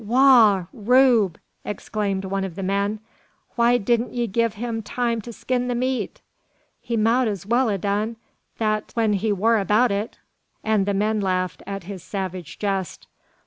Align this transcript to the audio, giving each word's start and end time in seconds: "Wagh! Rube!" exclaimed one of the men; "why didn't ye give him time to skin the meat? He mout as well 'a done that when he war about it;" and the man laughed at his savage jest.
"Wagh! 0.03 0.65
Rube!" 0.73 1.37
exclaimed 1.63 2.25
one 2.25 2.43
of 2.43 2.55
the 2.55 2.63
men; 2.63 3.01
"why 3.55 3.77
didn't 3.77 4.13
ye 4.15 4.25
give 4.25 4.55
him 4.55 4.81
time 4.81 5.21
to 5.21 5.31
skin 5.31 5.67
the 5.67 5.75
meat? 5.75 6.21
He 6.79 6.97
mout 6.97 7.27
as 7.27 7.45
well 7.45 7.69
'a 7.69 7.77
done 7.77 8.15
that 8.57 8.89
when 8.95 9.13
he 9.13 9.31
war 9.31 9.59
about 9.59 9.91
it;" 9.91 10.17
and 10.63 10.87
the 10.87 10.95
man 10.95 11.19
laughed 11.21 11.61
at 11.67 11.83
his 11.83 12.01
savage 12.01 12.57
jest. 12.57 13.05